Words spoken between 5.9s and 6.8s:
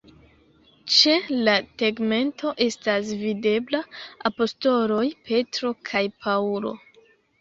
kaj Paŭlo.